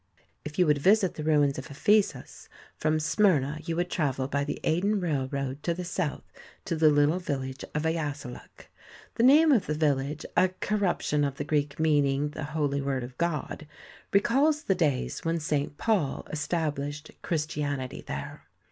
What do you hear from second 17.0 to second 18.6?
Christianity there.